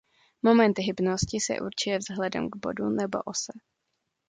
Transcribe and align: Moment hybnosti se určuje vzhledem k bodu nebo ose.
Moment 0.41 0.79
hybnosti 0.79 1.39
se 1.39 1.59
určuje 1.61 1.97
vzhledem 1.97 2.49
k 2.49 2.55
bodu 2.55 2.89
nebo 2.89 3.21
ose. 3.21 3.53